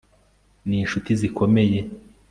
Ni 0.67 0.75
inshuti 0.83 1.11
zikomeye 1.19 1.79